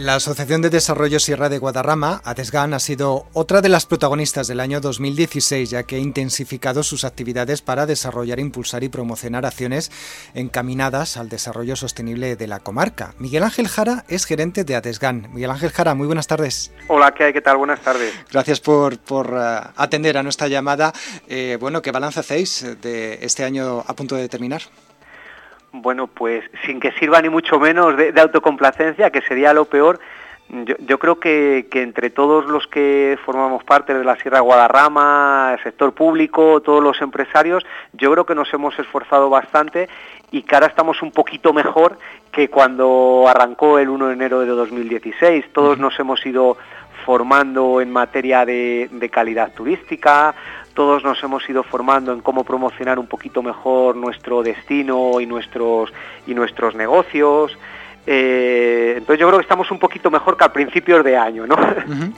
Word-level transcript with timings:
La 0.00 0.14
Asociación 0.14 0.62
de 0.62 0.70
Desarrollo 0.70 1.20
Sierra 1.20 1.50
de 1.50 1.58
Guadarrama, 1.58 2.22
ADESGAN, 2.24 2.72
ha 2.72 2.78
sido 2.78 3.26
otra 3.34 3.60
de 3.60 3.68
las 3.68 3.84
protagonistas 3.84 4.48
del 4.48 4.60
año 4.60 4.80
2016, 4.80 5.68
ya 5.68 5.82
que 5.82 5.96
ha 5.96 5.98
intensificado 5.98 6.82
sus 6.82 7.04
actividades 7.04 7.60
para 7.60 7.84
desarrollar, 7.84 8.40
impulsar 8.40 8.82
y 8.82 8.88
promocionar 8.88 9.44
acciones 9.44 9.92
encaminadas 10.32 11.18
al 11.18 11.28
desarrollo 11.28 11.76
sostenible 11.76 12.34
de 12.36 12.46
la 12.46 12.60
comarca. 12.60 13.12
Miguel 13.18 13.42
Ángel 13.42 13.68
Jara 13.68 14.06
es 14.08 14.24
gerente 14.24 14.64
de 14.64 14.74
ADESGAN. 14.74 15.28
Miguel 15.34 15.50
Ángel 15.50 15.70
Jara, 15.70 15.94
muy 15.94 16.06
buenas 16.06 16.26
tardes. 16.26 16.72
Hola, 16.88 17.12
¿qué 17.12 17.24
hay? 17.24 17.34
¿Qué 17.34 17.42
tal? 17.42 17.58
Buenas 17.58 17.80
tardes. 17.80 18.14
Gracias 18.32 18.58
por, 18.58 18.94
uh, 18.94 19.36
atender 19.76 20.16
a 20.16 20.22
nuestra 20.22 20.48
llamada. 20.48 20.94
Eh, 21.28 21.58
bueno, 21.60 21.82
¿qué 21.82 21.90
balance 21.90 22.20
hacéis 22.20 22.64
de 22.80 23.18
este 23.20 23.44
año 23.44 23.84
a 23.86 23.94
punto 23.94 24.16
de 24.16 24.30
terminar? 24.30 24.62
Bueno, 25.72 26.08
pues 26.08 26.44
sin 26.66 26.80
que 26.80 26.92
sirva 26.92 27.20
ni 27.20 27.28
mucho 27.28 27.60
menos 27.60 27.96
de, 27.96 28.12
autocomplacencia, 28.20 29.10
que 29.10 29.22
sería 29.22 29.52
lo 29.52 29.66
peor, 29.66 30.00
yo, 30.80 30.98
creo 30.98 31.20
que, 31.20 31.68
entre 31.74 32.10
todos 32.10 32.46
los 32.46 32.66
que 32.66 33.16
formamos 33.24 33.62
parte 33.62 33.94
de 33.94 34.02
la 34.02 34.16
Sierra 34.16 34.40
Guadarrama, 34.40 35.54
el 35.56 35.62
sector 35.62 35.92
público, 35.92 36.60
todos 36.60 36.82
los 36.82 37.00
empresarios, 37.00 37.64
yo 37.92 38.10
creo 38.10 38.26
que 38.26 38.34
nos 38.34 38.52
hemos 38.52 38.76
esforzado 38.76 39.30
bastante 39.30 39.88
y 40.32 40.42
que 40.42 40.56
ahora 40.56 40.66
estamos 40.66 41.02
un 41.02 41.12
poquito 41.12 41.52
mejor 41.52 41.98
que 42.32 42.48
cuando 42.48 43.26
arrancó 43.28 43.78
el 43.78 43.90
1 43.90 44.08
de 44.08 44.12
enero 44.12 44.40
de 44.40 44.46
2016. 44.46 45.52
Todos 45.52 45.78
nos 45.78 45.96
hemos 46.00 46.26
ido 46.26 46.56
formando 47.04 47.80
en 47.80 47.92
materia 47.92 48.44
de 48.44 49.10
calidad 49.12 49.52
turística, 49.52 50.34
todos 50.74 51.04
nos 51.04 51.22
hemos 51.22 51.48
ido 51.48 51.62
formando 51.62 52.12
en 52.12 52.20
cómo 52.20 52.44
promocionar 52.44 52.98
un 52.98 53.06
poquito 53.06 53.42
mejor 53.42 53.96
nuestro 53.96 54.42
destino 54.42 55.20
y 55.20 55.26
nuestros, 55.26 55.92
y 56.26 56.34
nuestros 56.34 56.74
negocios. 56.74 57.56
Eh, 58.06 58.94
entonces 58.96 59.20
yo 59.20 59.28
creo 59.28 59.38
que 59.38 59.44
estamos 59.44 59.70
un 59.70 59.78
poquito 59.78 60.10
mejor 60.10 60.36
que 60.36 60.44
al 60.44 60.52
principio 60.52 61.02
de 61.02 61.16
año, 61.16 61.46
¿no? 61.46 61.56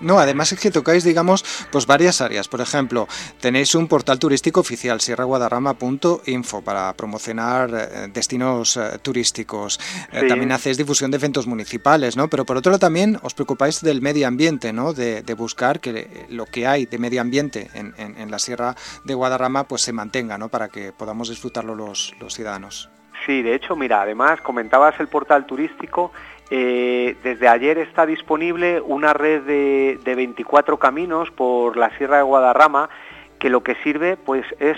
No, 0.01 0.19
además 0.19 0.53
es 0.53 0.61
que 0.61 0.71
tocáis, 0.71 1.05
digamos, 1.05 1.45
pues 1.71 1.87
varias 1.87 2.21
áreas. 2.21 2.49
Por 2.49 2.61
ejemplo, 2.61 3.09
tenéis 3.41 3.75
un 3.75 3.89
portal 3.89 4.19
turístico 4.19 4.61
oficial, 4.61 5.01
sierraguadarrama.info, 5.01 6.63
para 6.63 6.93
promocionar 6.95 7.71
eh, 7.73 8.09
destinos 8.13 8.77
eh, 8.77 8.99
turísticos. 9.03 9.81
también 10.29 10.53
hacéis 10.53 10.77
difusión 10.77 11.11
de 11.11 11.17
eventos 11.17 11.47
municipales, 11.47 12.17
¿no? 12.17 12.29
Pero 12.29 12.45
por 12.45 12.57
otro 12.57 12.71
lado 12.71 12.81
también 12.81 13.19
os 13.23 13.35
preocupáis 13.35 13.81
del 13.81 14.01
medio 14.03 14.27
ambiente, 14.27 14.73
¿no? 14.73 14.93
De, 14.93 15.23
buscar 15.33 15.81
que 15.81 16.27
lo 16.29 16.45
que 16.45 16.67
hay 16.67 16.85
de 16.85 16.99
medio 16.99 17.21
ambiente 17.21 17.71
en, 17.75 17.95
en, 17.97 18.31
la 18.31 18.39
Sierra 18.39 18.77
de 19.05 19.15
Guadarrama 19.15 19.65
pues 19.67 19.81
se 19.81 19.93
mantenga, 19.93 20.37
¿no? 20.37 20.51
Para 20.51 20.69
que 20.69 20.93
podamos 20.93 21.31
disfrutarlo 21.31 21.75
los, 21.75 22.15
los 22.21 22.35
ciudadanos. 22.35 22.91
Sí, 23.27 23.43
de 23.43 23.55
hecho, 23.55 23.77
mira, 23.77 24.03
además 24.03 24.41
comentabas 24.41 24.99
el 25.01 25.09
portal 25.09 25.47
turístico. 25.47 26.13
Eh, 26.51 27.17
desde 27.23 27.49
ayer 27.49 27.79
está 27.79 28.05
disponible 28.05 28.81
una 28.81 29.15
red 29.15 29.43
de, 29.43 29.99
de 30.05 30.15
24 30.15 30.77
caminos 30.79 31.31
por 31.31 31.77
la 31.77 31.97
Sierra 31.97 32.19
de 32.19 32.23
Guadarrama 32.25 32.91
que 33.39 33.51
lo 33.51 33.63
que 33.63 33.75
sirve 33.83 34.17
pues 34.17 34.45
es 34.61 34.77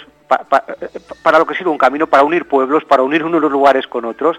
para 1.23 1.39
lo 1.39 1.47
que 1.47 1.55
sirve 1.55 1.71
un 1.71 1.79
camino, 1.79 2.07
para 2.07 2.23
unir 2.23 2.49
pueblos, 2.49 2.85
para 2.85 3.03
unir 3.03 3.23
unos 3.25 3.43
lugares 3.53 3.87
con 3.87 4.05
otros. 4.05 4.39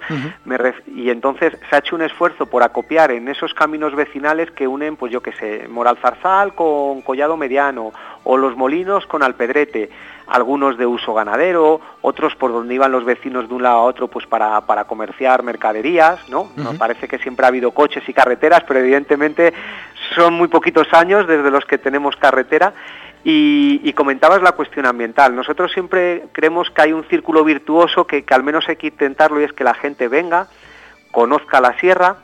y 0.87 1.09
entonces 1.09 1.53
se 1.69 1.75
ha 1.75 1.79
hecho 1.79 1.95
un 1.95 2.01
esfuerzo 2.01 2.47
por 2.47 2.63
acopiar 2.63 3.11
en 3.11 3.27
esos 3.27 3.53
caminos 3.53 3.95
vecinales 3.95 4.49
que 4.51 4.67
unen, 4.67 4.95
pues 4.95 5.11
yo 5.11 5.21
qué 5.21 5.31
sé, 5.33 5.67
Moral 5.67 5.97
Zarzal 6.01 6.55
con 6.55 7.01
Collado 7.01 7.37
Mediano, 7.37 7.93
o 8.25 8.35
los 8.37 8.57
molinos 8.57 9.05
con 9.05 9.23
Alpedrete, 9.23 9.89
algunos 10.27 10.77
de 10.77 10.85
uso 10.85 11.13
ganadero, 11.13 11.79
otros 12.01 12.35
por 12.35 12.51
donde 12.51 12.73
iban 12.73 12.91
los 12.91 13.05
vecinos 13.05 13.47
de 13.47 13.55
un 13.55 13.63
lado 13.63 13.77
a 13.77 13.83
otro 13.83 14.07
pues 14.07 14.27
para, 14.27 14.59
para 14.61 14.83
comerciar 14.83 15.43
mercaderías, 15.43 16.27
¿no? 16.29 16.49
Nos 16.57 16.75
parece 16.75 17.07
que 17.07 17.19
siempre 17.19 17.45
ha 17.45 17.49
habido 17.49 17.71
coches 17.71 18.03
y 18.07 18.13
carreteras, 18.13 18.63
pero 18.67 18.79
evidentemente 18.81 19.53
son 20.13 20.33
muy 20.33 20.47
poquitos 20.47 20.91
años 20.93 21.27
desde 21.27 21.49
los 21.49 21.65
que 21.65 21.77
tenemos 21.77 22.15
carretera 22.17 22.73
y, 23.27 23.91
comentabas 23.93 24.41
la 24.43 24.51
cuestión 24.51 24.85
ambiental. 24.85 25.35
Nosotros 25.35 25.71
siempre 25.71 26.25
creemos 26.31 26.69
que 26.69 26.83
hay 26.83 26.93
un 26.93 27.03
círculo 27.05 27.43
virtuoso 27.43 28.05
que, 28.05 28.23
al 28.29 28.43
menos 28.43 28.69
hay 28.69 28.75
que 28.75 28.87
intentarlo 28.87 29.41
y 29.41 29.45
es 29.45 29.53
que 29.53 29.63
la 29.63 29.73
gente 29.73 30.07
venga, 30.07 30.47
conozca 31.11 31.59
la 31.59 31.77
sierra, 31.79 32.17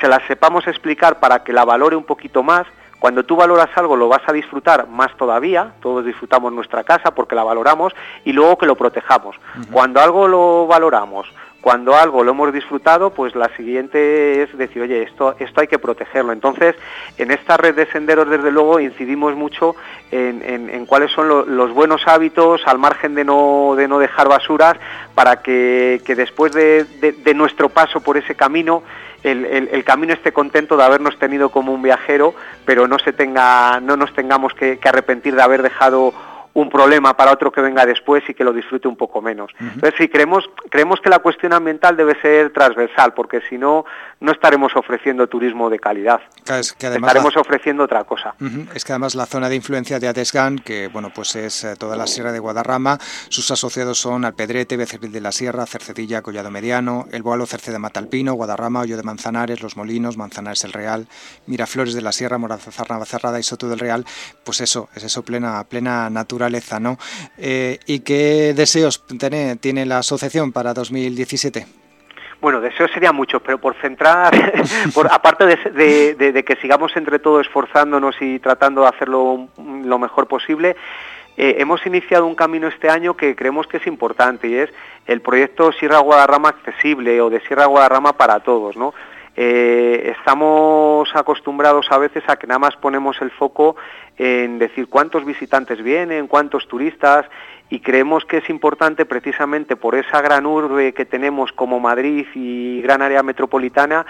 se 0.00 0.06
la 0.06 0.24
sepamos 0.28 0.68
explicar 0.68 1.18
para 1.18 1.42
que 1.42 1.52
la 1.52 1.64
valore 1.64 1.96
un 1.96 2.04
poquito 2.04 2.44
más. 2.44 2.66
Cuando 3.00 3.24
tú 3.24 3.34
valoras 3.34 3.70
algo 3.76 3.96
lo 3.96 4.08
vas 4.08 4.20
a 4.26 4.32
disfrutar 4.32 4.86
más 4.86 5.16
todavía, 5.16 5.72
todos 5.80 6.04
disfrutamos 6.04 6.52
nuestra 6.52 6.84
casa 6.84 7.12
porque 7.12 7.34
la 7.34 7.42
valoramos 7.42 7.94
y 8.26 8.32
luego 8.32 8.58
que 8.58 8.66
lo 8.66 8.76
protejamos. 8.76 9.36
Cuando 9.72 10.00
algo 10.00 10.28
lo 10.28 10.66
valoramos, 10.66 11.26
cuando 11.60 11.94
algo 11.94 12.24
lo 12.24 12.30
hemos 12.30 12.52
disfrutado, 12.52 13.10
pues 13.10 13.34
la 13.34 13.54
siguiente 13.56 14.42
es 14.42 14.56
decir, 14.56 14.82
oye, 14.82 15.02
esto, 15.02 15.34
esto 15.38 15.60
hay 15.60 15.66
que 15.66 15.78
protegerlo. 15.78 16.32
Entonces, 16.32 16.74
en 17.18 17.30
esta 17.30 17.56
red 17.56 17.74
de 17.74 17.86
senderos, 17.86 18.28
desde 18.28 18.50
luego, 18.50 18.80
incidimos 18.80 19.34
mucho 19.34 19.76
en, 20.10 20.86
cuáles 20.86 21.12
son 21.12 21.28
los 21.28 21.72
buenos 21.72 22.08
hábitos, 22.08 22.62
al 22.66 22.78
margen 22.78 23.14
de 23.14 23.24
no, 23.24 23.74
de 23.76 23.88
no 23.88 23.98
dejar 23.98 24.28
basuras, 24.28 24.76
para 25.14 25.42
que, 25.42 26.00
después 26.06 26.52
de, 26.52 27.34
nuestro 27.34 27.68
paso 27.68 28.00
por 28.00 28.16
ese 28.16 28.34
camino, 28.34 28.82
el, 29.22 29.84
camino 29.84 30.14
esté 30.14 30.32
contento 30.32 30.78
de 30.78 30.84
habernos 30.84 31.18
tenido 31.18 31.50
como 31.50 31.74
un 31.74 31.82
viajero, 31.82 32.34
pero 32.64 32.88
no, 32.88 32.98
se 32.98 33.12
tenga, 33.12 33.80
no 33.80 33.96
nos 33.96 34.14
tengamos 34.14 34.54
que 34.54 34.78
arrepentir 34.82 35.34
de 35.36 35.42
haber 35.42 35.62
dejado 35.62 36.14
un 36.52 36.68
problema 36.68 37.16
para 37.16 37.32
otro 37.32 37.52
que 37.52 37.60
venga 37.60 37.86
después 37.86 38.22
y 38.28 38.34
que 38.34 38.42
lo 38.42 38.52
disfrute 38.52 38.88
un 38.88 38.96
poco 38.96 39.22
menos. 39.22 39.52
Entonces, 39.60 39.94
sí, 39.96 40.08
creemos, 40.08 40.50
creemos 40.68 41.00
que 41.00 41.08
la 41.08 41.20
cuestión 41.20 41.52
ambiental 41.52 41.96
debe 41.96 42.20
ser 42.20 42.52
transversal, 42.52 43.14
porque 43.14 43.40
si 43.48 43.56
no, 43.56 43.84
no 44.18 44.32
estaremos 44.32 44.74
ofreciendo 44.74 45.28
turismo 45.28 45.70
de 45.70 45.78
calidad. 45.78 46.20
estaremos 46.48 47.36
ofreciendo 47.36 47.84
otra 47.84 48.04
cosa. 48.04 48.34
Es 48.74 48.84
que 48.84 48.92
además 48.92 49.14
la 49.14 49.26
zona 49.26 49.48
de 49.48 49.56
influencia 49.56 50.00
de 50.00 50.08
Adesgan, 50.08 50.58
que 50.58 50.88
bueno, 50.88 51.10
pues 51.14 51.36
es 51.36 51.64
eh, 51.64 51.76
toda 51.78 51.96
la 51.96 52.06
sierra 52.06 52.32
de 52.32 52.40
Guadarrama, 52.40 52.98
sus 53.28 53.50
asociados 53.50 53.98
son 53.98 54.24
Alpedrete, 54.24 54.76
Becerril 54.76 55.12
de 55.12 55.20
la 55.20 55.32
Sierra, 55.32 55.66
Cercedilla, 55.66 56.22
Collado 56.22 56.50
Mediano, 56.50 57.06
El 57.12 57.22
Boalo, 57.22 57.46
Cerce 57.46 57.70
de 57.70 57.78
Matalpino, 57.78 58.34
Guadarrama, 58.34 58.80
Hoyo 58.80 58.96
de 58.96 59.02
Manzanares, 59.02 59.62
Los 59.62 59.76
Molinos, 59.76 60.16
Manzanares 60.16 60.64
el 60.64 60.72
Real, 60.72 61.06
Miraflores 61.46 61.94
de 61.94 62.02
la 62.02 62.12
Sierra, 62.12 62.38
Morazazar, 62.38 62.90
Navacerrada 62.90 63.38
y 63.38 63.42
Soto 63.42 63.68
del 63.68 63.78
Real, 63.78 64.04
pues 64.44 64.60
eso, 64.60 64.88
es 64.94 65.04
eso 65.04 65.22
plena, 65.22 65.62
plena 65.64 66.10
naturaleza 66.10 66.39
¿no? 66.80 66.96
Eh, 67.38 67.78
¿Y 67.86 68.00
qué 68.00 68.54
deseos 68.54 69.04
tiene, 69.06 69.56
tiene 69.56 69.86
la 69.86 69.98
asociación 69.98 70.52
para 70.52 70.72
2017? 70.72 71.66
Bueno, 72.40 72.60
deseos 72.60 72.90
serían 72.92 73.14
muchos, 73.14 73.42
pero 73.42 73.58
por 73.58 73.74
centrar, 73.76 74.32
por, 74.94 75.12
aparte 75.12 75.44
de, 75.44 76.44
que 76.44 76.56
sigamos 76.56 76.96
entre 76.96 77.18
todos 77.18 77.46
esforzándonos 77.46 78.16
y 78.20 78.38
tratando 78.38 78.82
de 78.82 78.88
hacerlo 78.88 79.48
lo 79.58 79.98
mejor 79.98 80.26
posible, 80.26 80.76
eh, 81.36 81.56
hemos 81.58 81.84
iniciado 81.84 82.26
un 82.26 82.34
camino 82.34 82.68
este 82.68 82.88
año 82.88 83.14
que 83.14 83.36
creemos 83.36 83.66
que 83.66 83.76
es 83.76 83.86
importante 83.86 84.48
y 84.48 84.54
es 84.54 84.70
el 85.06 85.20
proyecto 85.20 85.72
Sierra 85.72 85.98
Guadarrama 85.98 86.48
accesible 86.48 87.20
o 87.20 87.28
de 87.28 87.40
Sierra 87.40 87.66
Guadarrama 87.66 88.14
para 88.14 88.40
todos, 88.40 88.76
¿no? 88.76 88.94
Eh, 89.36 90.14
estamos 90.18 91.08
acostumbrados 91.14 91.86
a 91.90 91.98
veces 91.98 92.24
a 92.26 92.36
que 92.36 92.46
nada 92.46 92.58
más 92.58 92.76
ponemos 92.76 93.20
el 93.22 93.30
foco 93.30 93.76
en 94.18 94.58
decir 94.58 94.88
cuántos 94.88 95.24
visitantes 95.24 95.82
vienen, 95.82 96.26
cuántos 96.26 96.68
turistas, 96.68 97.26
y 97.70 97.78
creemos 97.80 98.24
que 98.24 98.38
es 98.38 98.50
importante 98.50 99.06
precisamente 99.06 99.76
por 99.76 99.94
esa 99.94 100.20
gran 100.20 100.44
urbe 100.44 100.92
que 100.92 101.04
tenemos 101.04 101.52
como 101.52 101.78
Madrid 101.78 102.26
y 102.34 102.82
gran 102.82 103.00
área 103.00 103.22
metropolitana, 103.22 104.04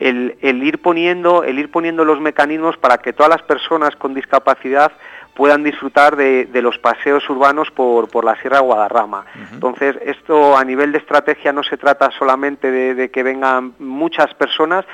el, 0.00 0.36
ir 0.42 0.82
poniendo, 0.82 1.44
el 1.44 1.60
ir 1.60 1.70
poniendo 1.70 2.04
los 2.04 2.20
mecanismos 2.20 2.76
para 2.76 2.98
que 2.98 3.12
todas 3.12 3.30
las 3.30 3.42
personas 3.42 3.94
con 3.94 4.14
discapacidad 4.14 4.92
puedan 5.34 5.64
disfrutar 5.64 6.16
de, 6.16 6.48
los 6.62 6.78
paseos 6.78 7.28
urbanos 7.28 7.70
por, 7.70 8.24
la 8.24 8.36
Sierra 8.36 8.58
de 8.58 8.64
Guadarrama. 8.64 9.26
Entonces, 9.52 9.96
esto 10.04 10.56
a 10.56 10.64
nivel 10.64 10.92
de 10.92 10.98
estrategia 10.98 11.52
no 11.52 11.62
se 11.62 11.76
trata 11.76 12.10
solamente 12.12 12.70
de, 12.70 13.10
que 13.10 13.22
vengan 13.22 13.74
muchas 13.78 14.32
personas, 14.34 14.84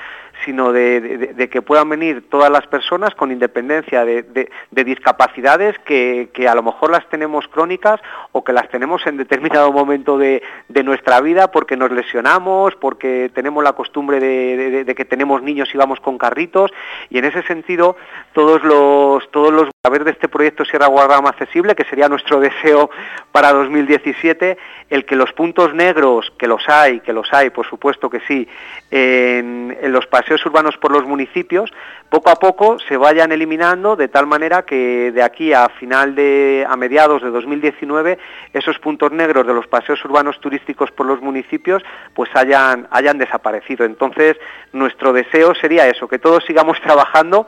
sino 0.43 0.73
de, 0.73 1.49
que 1.51 1.61
puedan 1.61 1.89
venir 1.89 2.27
todas 2.29 2.49
las 2.49 2.65
personas 2.67 3.13
con 3.13 3.31
independencia 3.31 4.03
de, 4.03 4.49
discapacidades 4.71 5.77
que, 5.79 6.29
a 6.49 6.55
lo 6.55 6.63
mejor 6.63 6.91
las 6.91 7.07
tenemos 7.09 7.47
crónicas 7.47 8.01
o 8.31 8.43
que 8.43 8.53
las 8.53 8.67
tenemos 8.69 9.05
en 9.05 9.17
determinado 9.17 9.71
momento 9.71 10.17
de, 10.17 10.41
nuestra 10.83 11.21
vida 11.21 11.51
porque 11.51 11.77
nos 11.77 11.91
lesionamos, 11.91 12.75
porque 12.75 13.29
tenemos 13.35 13.63
la 13.63 13.73
costumbre 13.73 14.19
de, 14.19 14.95
que 14.95 15.05
tenemos 15.05 15.43
niños 15.43 15.69
y 15.73 15.77
vamos 15.77 15.99
con 15.99 16.17
carritos 16.17 16.71
y 17.09 17.19
en 17.19 17.25
ese 17.25 17.43
sentido 17.43 17.95
todos 18.33 18.63
los, 18.63 19.29
todos 19.31 19.53
los 19.53 19.69
través 19.83 20.05
de 20.05 20.11
este 20.11 20.27
proyecto 20.27 20.63
Sierra 20.63 20.85
Guadarrama 20.85 21.29
Accesible, 21.29 21.73
que 21.73 21.85
sería 21.85 22.07
nuestro 22.07 22.39
deseo 22.39 22.91
para 23.31 23.51
2017, 23.51 24.55
el 24.91 25.05
que 25.05 25.15
los 25.15 25.33
puntos 25.33 25.73
negros, 25.73 26.31
que 26.37 26.45
los 26.45 26.69
hay, 26.69 26.99
que 26.99 27.11
los 27.13 27.33
hay, 27.33 27.49
por 27.49 27.65
supuesto 27.65 28.07
que 28.07 28.19
sí, 28.27 28.47
en, 28.91 29.75
los 29.91 30.05
paseos 30.05 30.45
urbanos 30.45 30.77
por 30.77 30.91
los 30.91 31.03
municipios, 31.07 31.73
poco 32.11 32.29
a 32.29 32.35
poco 32.35 32.77
se 32.77 32.95
vayan 32.95 33.31
eliminando 33.31 33.95
de 33.95 34.07
tal 34.07 34.27
manera 34.27 34.65
que 34.65 35.11
de 35.11 35.23
aquí 35.23 35.51
a 35.51 35.67
final 35.69 36.13
de, 36.13 36.63
a 36.69 36.75
mediados 36.75 37.23
de 37.23 37.31
2019, 37.31 38.19
esos 38.53 38.77
puntos 38.77 39.11
negros 39.11 39.47
de 39.47 39.55
los 39.55 39.65
paseos 39.65 40.05
urbanos 40.05 40.39
turísticos 40.39 40.91
por 40.91 41.07
los 41.07 41.23
municipios, 41.23 41.81
pues 42.13 42.29
hayan, 42.35 42.87
hayan 42.91 43.17
desaparecido. 43.17 43.83
Entonces, 43.83 44.37
nuestro 44.73 45.11
deseo 45.11 45.55
sería 45.55 45.87
eso, 45.87 46.07
que 46.07 46.19
todos 46.19 46.43
sigamos 46.45 46.79
trabajando 46.83 47.47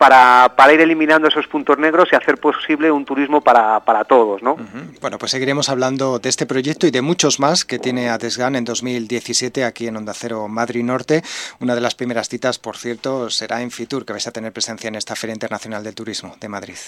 para, 0.00 0.54
para, 0.56 0.72
ir 0.72 0.80
eliminando 0.80 1.28
esos 1.28 1.46
puntos 1.46 1.76
negros 1.76 2.08
y 2.10 2.16
hacer 2.16 2.38
posible 2.38 2.90
un 2.90 3.04
turismo 3.04 3.42
para, 3.42 3.80
para 3.80 4.04
todos. 4.04 4.42
¿no? 4.42 4.56
Bueno, 4.98 5.18
pues 5.18 5.30
seguiremos 5.30 5.68
hablando 5.68 6.18
de 6.18 6.30
este 6.30 6.46
proyecto 6.46 6.86
y 6.86 6.90
de 6.90 7.02
muchos 7.02 7.38
más 7.38 7.66
que 7.66 7.78
tiene 7.78 8.08
Adesgan 8.08 8.56
en 8.56 8.64
2017 8.64 9.62
aquí 9.62 9.88
en 9.88 9.98
Onda 9.98 10.14
Cero 10.14 10.48
Madrid 10.48 10.84
Norte. 10.84 11.22
Una 11.58 11.74
de 11.74 11.82
las 11.82 11.94
primeras 11.94 12.30
citas, 12.30 12.58
por 12.58 12.78
cierto, 12.78 13.28
será 13.28 13.60
en 13.60 13.70
Fitur, 13.70 14.06
que 14.06 14.14
vais 14.14 14.26
a 14.26 14.32
tener 14.32 14.54
presencia 14.54 14.88
en 14.88 14.94
esta 14.94 15.14
Feria 15.14 15.34
Internacional 15.34 15.84
del 15.84 15.94
Turismo 15.94 16.34
de 16.40 16.48
Madrid. 16.48 16.78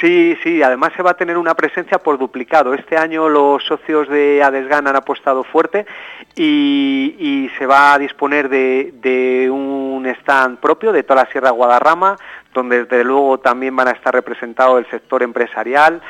Sí, 0.00 0.36
sí, 0.42 0.62
además 0.62 0.92
se 0.94 1.02
va 1.02 1.12
a 1.12 1.16
tener 1.16 1.38
una 1.38 1.54
presencia 1.54 1.98
por 1.98 2.18
duplicado. 2.18 2.74
Este 2.74 2.98
año 2.98 3.28
los 3.28 3.64
socios 3.64 4.08
de 4.08 4.42
Adesgan 4.42 4.86
han 4.86 4.96
apostado 4.96 5.42
fuerte 5.42 5.86
y, 6.34 7.50
se 7.56 7.64
va 7.64 7.94
a 7.94 7.98
disponer 7.98 8.50
de, 8.50 9.48
un 9.50 10.04
stand 10.20 10.58
propio 10.58 10.92
de 10.92 11.02
toda 11.02 11.24
la 11.24 11.30
Sierra 11.30 11.50
Guadarrama, 11.50 12.16
donde 12.52 12.84
desde 12.84 13.04
luego 13.04 13.38
también 13.38 13.74
van 13.74 13.88
a 13.88 13.92
estar 13.92 14.12
representados 14.12 14.78
el 14.78 14.90
sector 14.90 15.22
empresarial 15.22 16.02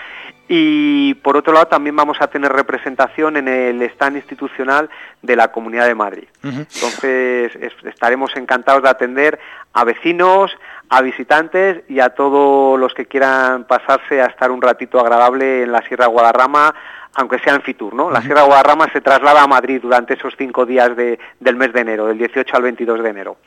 y 0.48 1.14
por 1.14 1.37
otro 1.37 1.52
lado 1.52 1.66
también 1.66 1.96
vamos 1.96 2.19
a 2.20 2.28
tener 2.28 2.52
representación 2.52 3.37
en 3.37 3.48
el 3.48 3.82
stand 3.82 4.16
institucional 4.16 4.88
de 5.22 5.37
la 5.37 5.50
Comunidad 5.50 5.87
de 5.87 5.94
Madrid. 5.94 6.28
Entonces 6.43 7.52
estaremos 7.84 8.37
encantados 8.37 8.82
de 8.82 8.88
atender 8.88 9.38
a 9.72 9.84
vecinos, 9.84 10.52
a 10.88 11.02
visitantes 11.02 11.82
y 11.88 12.00
a 12.00 12.10
todos 12.10 12.78
los 12.78 12.94
que 12.94 13.06
quieran 13.06 13.64
pasarse 13.64 14.22
a 14.22 14.26
estar 14.26 14.50
un 14.50 14.62
ratito 14.62 15.00
agradable 15.00 15.64
en 15.64 15.72
la 15.72 15.82
Sierra 15.82 16.06
Guadarrama, 16.06 16.75
aunque 17.19 17.38
sea 17.38 17.54
en 17.54 17.62
Fitur, 17.62 17.94
¿no? 17.94 18.10
La 18.10 18.20
Sierra 18.22 18.43
Guadarrama 18.43 18.93
se 18.93 19.00
traslada 19.00 19.43
a 19.43 19.46
Madrid 19.46 19.81
durante 19.82 20.14
esos 20.14 20.34
cinco 20.37 20.66
días 20.66 20.94
del 20.96 21.56
mes 21.56 21.72
de 21.72 21.81
enero, 21.81 22.06
del 22.06 22.19
18 22.19 22.56
al 22.56 22.62
22 22.62 23.02
de 23.02 23.08
enero. 23.08 23.38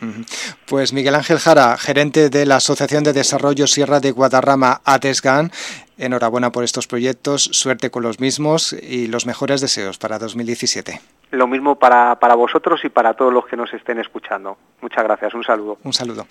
Pues 0.66 0.92
Miguel 0.92 1.16
Ángel 1.16 1.40
Jara, 1.40 1.78
gerente 1.78 2.30
de 2.30 2.46
la 2.46 2.57
Asociación 2.57 3.04
de 3.04 3.13
Desarrollo 3.13 3.68
Sierra 3.68 4.00
de 4.00 4.12
Guadarrama, 4.12 4.81
ATESGAN, 4.84 5.51
enhorabuena 6.00 6.51
por 6.51 6.63
estos 6.63 6.88
proyectos, 6.88 7.44
suerte 7.44 7.92
con 7.92 8.04
los 8.04 8.19
mismos 8.19 8.74
y 8.74 9.07
los 9.07 9.25
mejores 9.25 9.62
deseos 9.62 9.98
para 9.98 10.18
2017. 10.18 11.00
Lo 11.31 11.48
mismo 11.48 11.78
para, 11.78 12.19
para 12.19 12.36
vosotros 12.36 12.81
y 12.84 12.90
para 12.90 13.13
todos 13.13 13.31
los 13.31 13.46
que 13.46 13.56
nos 13.56 13.74
estén 13.74 14.00
escuchando. 14.00 14.57
Muchas 14.81 15.04
gracias, 15.04 15.34
un 15.34 15.44
saludo. 15.44 15.78
Un 15.84 15.94
saludo. 15.94 16.25